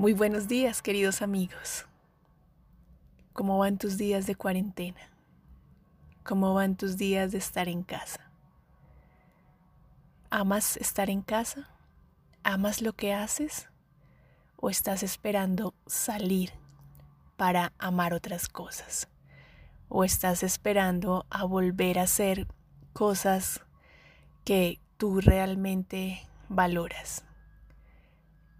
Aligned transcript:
Muy 0.00 0.14
buenos 0.14 0.48
días, 0.48 0.80
queridos 0.80 1.20
amigos. 1.20 1.84
¿Cómo 3.34 3.58
van 3.58 3.76
tus 3.76 3.98
días 3.98 4.26
de 4.26 4.34
cuarentena? 4.34 5.10
¿Cómo 6.24 6.54
van 6.54 6.74
tus 6.74 6.96
días 6.96 7.32
de 7.32 7.36
estar 7.36 7.68
en 7.68 7.82
casa? 7.82 8.32
¿Amas 10.30 10.78
estar 10.78 11.10
en 11.10 11.20
casa? 11.20 11.68
¿Amas 12.44 12.80
lo 12.80 12.94
que 12.94 13.12
haces? 13.12 13.68
¿O 14.56 14.70
estás 14.70 15.02
esperando 15.02 15.74
salir 15.86 16.52
para 17.36 17.74
amar 17.78 18.14
otras 18.14 18.48
cosas? 18.48 19.06
¿O 19.90 20.02
estás 20.02 20.42
esperando 20.42 21.26
a 21.28 21.44
volver 21.44 21.98
a 21.98 22.04
hacer 22.04 22.46
cosas 22.94 23.60
que 24.46 24.80
tú 24.96 25.20
realmente 25.20 26.26
valoras? 26.48 27.26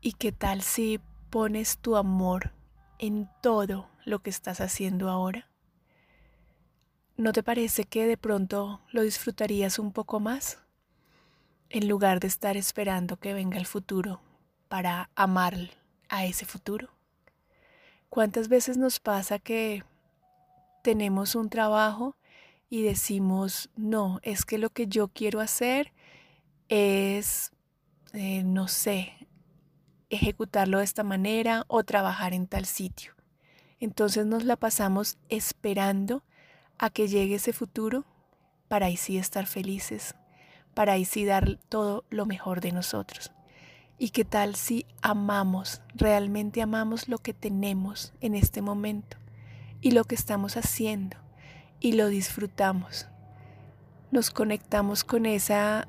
¿Y 0.00 0.12
qué 0.12 0.30
tal 0.30 0.62
si 0.62 1.00
pones 1.34 1.78
tu 1.78 1.96
amor 1.96 2.52
en 3.00 3.28
todo 3.42 3.88
lo 4.04 4.20
que 4.20 4.30
estás 4.30 4.60
haciendo 4.60 5.10
ahora? 5.10 5.50
¿No 7.16 7.32
te 7.32 7.42
parece 7.42 7.82
que 7.82 8.06
de 8.06 8.16
pronto 8.16 8.80
lo 8.92 9.02
disfrutarías 9.02 9.80
un 9.80 9.90
poco 9.90 10.20
más? 10.20 10.60
En 11.70 11.88
lugar 11.88 12.20
de 12.20 12.28
estar 12.28 12.56
esperando 12.56 13.16
que 13.16 13.34
venga 13.34 13.58
el 13.58 13.66
futuro 13.66 14.20
para 14.68 15.10
amar 15.16 15.56
a 16.08 16.24
ese 16.24 16.46
futuro. 16.46 16.90
¿Cuántas 18.10 18.46
veces 18.46 18.76
nos 18.76 19.00
pasa 19.00 19.40
que 19.40 19.82
tenemos 20.84 21.34
un 21.34 21.50
trabajo 21.50 22.14
y 22.70 22.82
decimos, 22.82 23.70
no, 23.74 24.20
es 24.22 24.44
que 24.44 24.56
lo 24.56 24.70
que 24.70 24.86
yo 24.86 25.08
quiero 25.08 25.40
hacer 25.40 25.92
es, 26.68 27.50
eh, 28.12 28.44
no 28.44 28.68
sé, 28.68 29.23
ejecutarlo 30.10 30.78
de 30.78 30.84
esta 30.84 31.02
manera 31.02 31.64
o 31.68 31.84
trabajar 31.84 32.32
en 32.32 32.46
tal 32.46 32.66
sitio. 32.66 33.12
Entonces 33.80 34.26
nos 34.26 34.44
la 34.44 34.56
pasamos 34.56 35.18
esperando 35.28 36.22
a 36.78 36.90
que 36.90 37.08
llegue 37.08 37.36
ese 37.36 37.52
futuro 37.52 38.04
para 38.68 38.86
ahí 38.86 38.96
sí 38.96 39.18
estar 39.18 39.46
felices, 39.46 40.14
para 40.74 40.92
ahí 40.92 41.04
sí 41.04 41.24
dar 41.24 41.58
todo 41.68 42.04
lo 42.10 42.26
mejor 42.26 42.60
de 42.60 42.72
nosotros. 42.72 43.32
¿Y 43.98 44.10
qué 44.10 44.24
tal 44.24 44.56
si 44.56 44.86
amamos, 45.02 45.80
realmente 45.94 46.62
amamos 46.62 47.08
lo 47.08 47.18
que 47.18 47.32
tenemos 47.32 48.12
en 48.20 48.34
este 48.34 48.60
momento 48.60 49.18
y 49.80 49.92
lo 49.92 50.04
que 50.04 50.16
estamos 50.16 50.56
haciendo 50.56 51.16
y 51.78 51.92
lo 51.92 52.08
disfrutamos? 52.08 53.06
Nos 54.10 54.30
conectamos 54.30 55.04
con 55.04 55.26
esa 55.26 55.86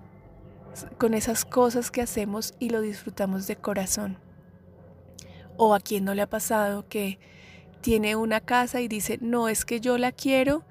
con 0.97 1.13
esas 1.13 1.45
cosas 1.45 1.91
que 1.91 2.01
hacemos 2.01 2.53
y 2.59 2.69
lo 2.69 2.81
disfrutamos 2.81 3.47
de 3.47 3.55
corazón. 3.55 4.17
O 5.57 5.73
a 5.73 5.79
quien 5.79 6.03
no 6.03 6.13
le 6.13 6.21
ha 6.21 6.29
pasado 6.29 6.87
que 6.87 7.19
tiene 7.81 8.15
una 8.15 8.41
casa 8.41 8.81
y 8.81 8.87
dice, 8.87 9.17
no, 9.21 9.47
es 9.47 9.63
que 9.63 9.79
yo 9.79 9.97
la 9.97 10.11
quiero 10.11 10.63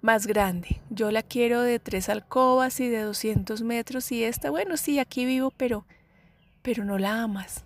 más 0.00 0.26
grande, 0.26 0.80
yo 0.90 1.10
la 1.10 1.22
quiero 1.22 1.62
de 1.62 1.78
tres 1.78 2.08
alcobas 2.08 2.80
y 2.80 2.88
de 2.88 3.02
200 3.02 3.62
metros 3.62 4.10
y 4.12 4.24
esta, 4.24 4.50
bueno, 4.50 4.76
sí, 4.76 4.98
aquí 4.98 5.24
vivo, 5.24 5.52
pero, 5.56 5.86
pero 6.62 6.84
no 6.84 6.98
la 6.98 7.22
amas. 7.22 7.64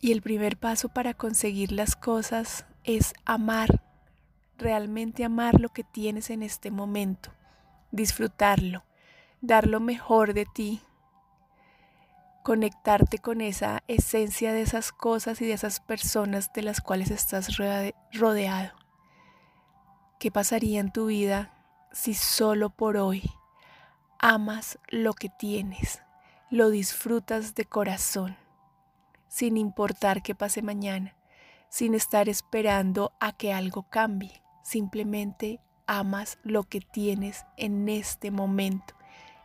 Y 0.00 0.12
el 0.12 0.22
primer 0.22 0.56
paso 0.56 0.88
para 0.88 1.14
conseguir 1.14 1.72
las 1.72 1.96
cosas 1.96 2.64
es 2.84 3.12
amar, 3.24 3.82
realmente 4.56 5.24
amar 5.24 5.60
lo 5.60 5.70
que 5.70 5.84
tienes 5.84 6.30
en 6.30 6.42
este 6.42 6.70
momento, 6.70 7.30
disfrutarlo 7.90 8.84
dar 9.40 9.66
lo 9.66 9.80
mejor 9.80 10.34
de 10.34 10.46
ti, 10.46 10.82
conectarte 12.42 13.18
con 13.18 13.40
esa 13.40 13.82
esencia 13.88 14.52
de 14.52 14.62
esas 14.62 14.92
cosas 14.92 15.40
y 15.40 15.46
de 15.46 15.52
esas 15.52 15.80
personas 15.80 16.52
de 16.52 16.62
las 16.62 16.80
cuales 16.80 17.10
estás 17.10 17.56
rodeado. 18.12 18.72
¿Qué 20.18 20.30
pasaría 20.30 20.80
en 20.80 20.92
tu 20.92 21.06
vida 21.06 21.52
si 21.92 22.14
solo 22.14 22.70
por 22.70 22.96
hoy 22.96 23.30
amas 24.18 24.78
lo 24.88 25.12
que 25.12 25.28
tienes, 25.28 26.02
lo 26.50 26.70
disfrutas 26.70 27.54
de 27.54 27.64
corazón, 27.64 28.36
sin 29.28 29.56
importar 29.56 30.22
qué 30.22 30.34
pase 30.34 30.62
mañana, 30.62 31.14
sin 31.68 31.94
estar 31.94 32.28
esperando 32.28 33.12
a 33.20 33.36
que 33.36 33.52
algo 33.52 33.82
cambie, 33.90 34.42
simplemente 34.62 35.60
amas 35.86 36.38
lo 36.42 36.64
que 36.64 36.80
tienes 36.80 37.44
en 37.56 37.88
este 37.88 38.30
momento 38.30 38.95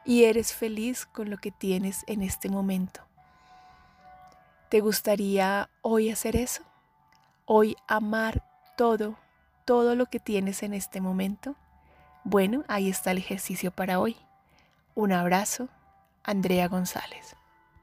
y 0.05 0.23
eres 0.23 0.53
feliz 0.53 1.05
con 1.05 1.29
lo 1.29 1.37
que 1.37 1.51
tienes 1.51 2.03
en 2.07 2.21
este 2.21 2.49
momento. 2.49 3.01
¿Te 4.69 4.79
gustaría 4.79 5.69
hoy 5.81 6.09
hacer 6.09 6.35
eso? 6.35 6.63
Hoy 7.45 7.75
amar 7.87 8.43
todo, 8.77 9.17
todo 9.65 9.95
lo 9.95 10.05
que 10.05 10.19
tienes 10.19 10.63
en 10.63 10.73
este 10.73 11.01
momento. 11.01 11.55
Bueno, 12.23 12.63
ahí 12.67 12.89
está 12.89 13.11
el 13.11 13.17
ejercicio 13.17 13.71
para 13.71 13.99
hoy. 13.99 14.15
Un 14.95 15.11
abrazo, 15.11 15.69
Andrea 16.23 16.67
González. 16.67 17.35